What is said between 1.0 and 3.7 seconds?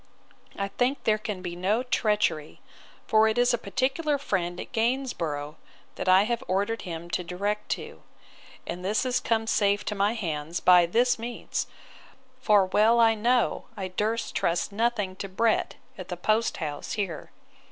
there can be no treachery; for it is a